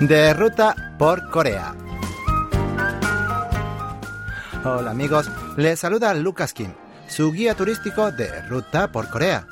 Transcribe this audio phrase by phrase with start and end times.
[0.00, 1.74] De ruta por Corea.
[4.64, 6.72] Hola amigos, les saluda Lucas Kim,
[7.06, 9.46] su guía turístico de ruta por Corea.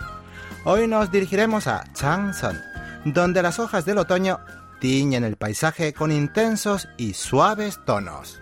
[0.64, 2.58] Hoy nos dirigiremos a Changsan,
[3.04, 4.40] donde las hojas del otoño
[4.80, 8.40] tiñen el paisaje con intensos y suaves tonos.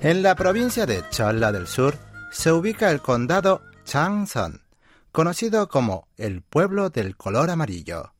[0.00, 1.96] En la provincia de Cholla del Sur
[2.30, 4.60] se ubica el condado Changsan,
[5.16, 8.12] conocido como el pueblo del color amarillo.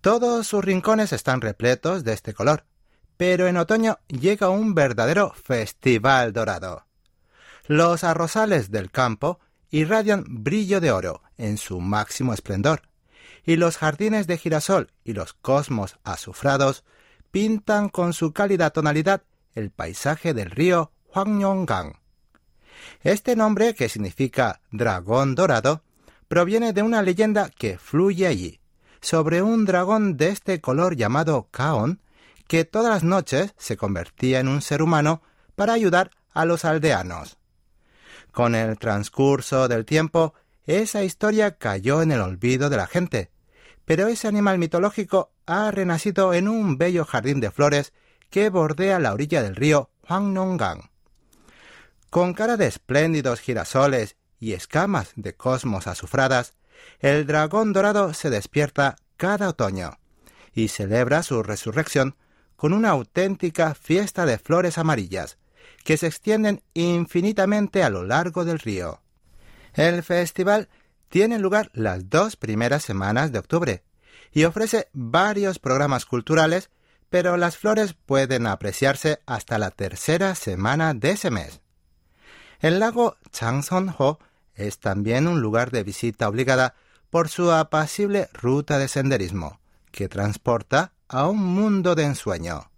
[0.00, 2.64] Todos sus rincones están repletos de este color,
[3.16, 6.86] pero en otoño llega un verdadero festival dorado.
[7.68, 9.38] Los arrozales del campo
[9.70, 12.82] irradian brillo de oro en su máximo esplendor,
[13.44, 16.82] y los jardines de girasol y los cosmos azufrados
[17.30, 19.22] pintan con su cálida tonalidad
[19.54, 22.00] el paisaje del río Hwangyonggang.
[23.04, 25.84] Este nombre, que significa dragón dorado,
[26.28, 28.60] proviene de una leyenda que fluye allí,
[29.00, 32.00] sobre un dragón de este color llamado Kaon,
[32.46, 35.22] que todas las noches se convertía en un ser humano
[35.56, 37.38] para ayudar a los aldeanos.
[38.32, 40.34] Con el transcurso del tiempo,
[40.66, 43.30] esa historia cayó en el olvido de la gente,
[43.84, 47.94] pero ese animal mitológico ha renacido en un bello jardín de flores
[48.28, 50.90] que bordea la orilla del río Hwangnonggang.
[52.10, 56.54] Con cara de espléndidos girasoles y escamas de cosmos azufradas,
[57.00, 59.98] el dragón dorado se despierta cada otoño
[60.54, 62.16] y celebra su resurrección
[62.56, 65.38] con una auténtica fiesta de flores amarillas
[65.84, 69.00] que se extienden infinitamente a lo largo del río.
[69.74, 70.68] El festival
[71.08, 73.84] tiene lugar las dos primeras semanas de octubre
[74.32, 76.70] y ofrece varios programas culturales,
[77.10, 81.60] pero las flores pueden apreciarse hasta la tercera semana de ese mes.
[82.60, 84.18] El lago Changson-ho
[84.58, 86.74] es también un lugar de visita obligada
[87.10, 89.60] por su apacible ruta de senderismo,
[89.90, 92.70] que transporta a un mundo de ensueño.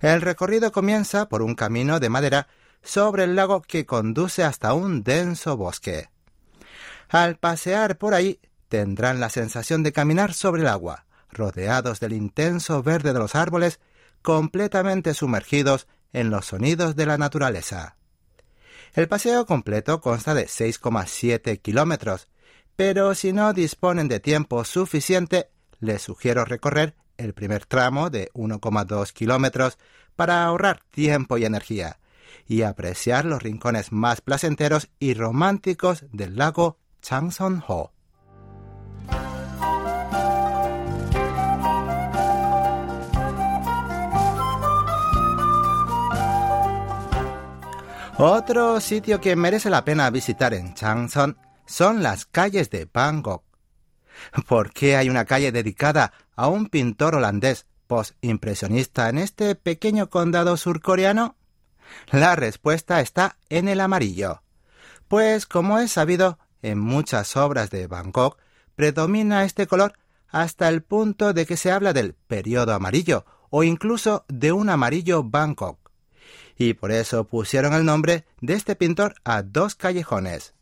[0.00, 2.48] El recorrido comienza por un camino de madera
[2.82, 6.08] sobre el lago que conduce hasta un denso bosque.
[7.08, 12.82] Al pasear por ahí tendrán la sensación de caminar sobre el agua, rodeados del intenso
[12.82, 13.80] verde de los árboles,
[14.22, 17.96] completamente sumergidos en los sonidos de la naturaleza.
[18.94, 22.28] El paseo completo consta de 6,7 kilómetros,
[22.76, 25.48] pero si no disponen de tiempo suficiente,
[25.80, 29.78] les sugiero recorrer el primer tramo de 1,2 kilómetros
[30.14, 32.00] para ahorrar tiempo y energía
[32.46, 37.92] y apreciar los rincones más placenteros y románticos del lago Changson-ho.
[48.24, 53.42] Otro sitio que merece la pena visitar en Changson son las calles de Bangkok.
[54.46, 60.56] ¿Por qué hay una calle dedicada a un pintor holandés post-impresionista en este pequeño condado
[60.56, 61.34] surcoreano?
[62.12, 64.44] La respuesta está en el amarillo.
[65.08, 68.38] Pues, como es sabido, en muchas obras de Bangkok
[68.76, 69.94] predomina este color
[70.28, 75.24] hasta el punto de que se habla del periodo amarillo o incluso de un amarillo
[75.24, 75.81] Bangkok.
[76.56, 80.54] Y por eso pusieron el nombre de este pintor a dos callejones.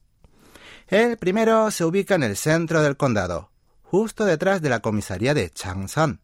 [0.89, 3.51] El primero se ubica en el centro del condado,
[3.83, 6.21] justo detrás de la comisaría de Changsan.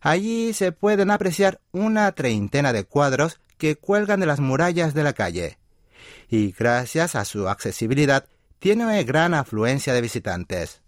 [0.00, 5.12] Allí se pueden apreciar una treintena de cuadros que cuelgan de las murallas de la
[5.12, 5.58] calle.
[6.28, 8.26] Y gracias a su accesibilidad
[8.58, 10.82] tiene gran afluencia de visitantes.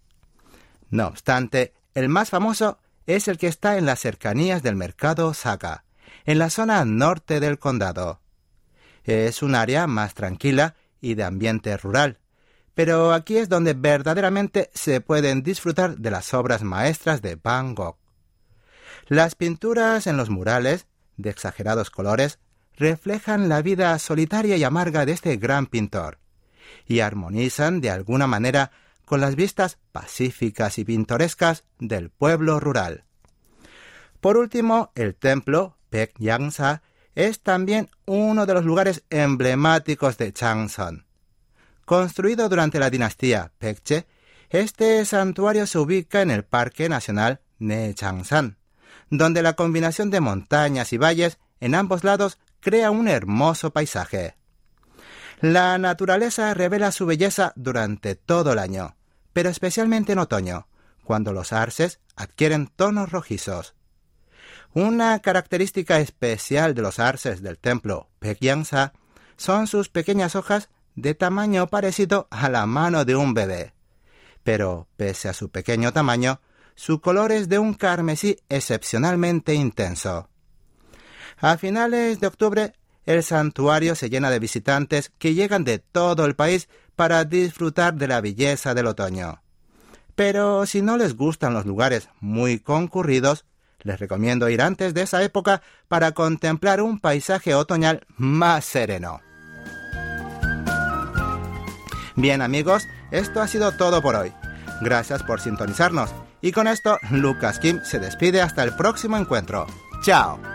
[0.91, 5.85] No obstante, el más famoso es el que está en las cercanías del mercado Saka,
[6.25, 8.21] en la zona norte del condado.
[9.05, 12.19] Es un área más tranquila y de ambiente rural,
[12.75, 17.97] pero aquí es donde verdaderamente se pueden disfrutar de las obras maestras de Van Gogh.
[19.07, 22.39] Las pinturas en los murales, de exagerados colores,
[22.77, 26.19] reflejan la vida solitaria y amarga de este gran pintor,
[26.87, 28.71] y armonizan de alguna manera
[29.05, 33.05] con las vistas pacíficas y pintorescas del pueblo rural.
[34.21, 35.77] Por último, el templo
[36.19, 36.83] Yangsa
[37.15, 41.07] es también uno de los lugares emblemáticos de Changson.
[41.85, 44.07] Construido durante la dinastía Pekche,
[44.49, 48.59] este santuario se ubica en el Parque Nacional Nechangsan,
[49.11, 54.37] donde la combinación de montañas y valles en ambos lados crea un hermoso paisaje.
[55.41, 58.97] La naturaleza revela su belleza durante todo el año,
[59.33, 60.69] pero especialmente en otoño,
[61.05, 63.75] cuando los arces adquieren tonos rojizos.
[64.73, 68.93] Una característica especial de los arces del templo Pekyangsa
[69.37, 73.75] son sus pequeñas hojas de tamaño parecido a la mano de un bebé,
[74.45, 76.41] pero pese a su pequeño tamaño,
[76.77, 80.29] su color es de un carmesí excepcionalmente intenso.
[81.39, 82.75] A finales de octubre,
[83.07, 88.07] el santuario se llena de visitantes que llegan de todo el país para disfrutar de
[88.07, 89.43] la belleza del otoño.
[90.15, 93.47] Pero si no les gustan los lugares muy concurridos,
[93.83, 99.21] les recomiendo ir antes de esa época para contemplar un paisaje otoñal más sereno.
[102.17, 104.33] Bien amigos, esto ha sido todo por hoy.
[104.81, 106.11] Gracias por sintonizarnos.
[106.43, 109.67] Y con esto, Lucas Kim se despide hasta el próximo encuentro.
[110.03, 110.50] ¡Chao!